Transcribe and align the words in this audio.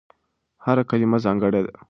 هره 0.65 0.83
کلمه 0.89 1.17
ځانګړې 1.25 1.61
ده. 1.65 1.73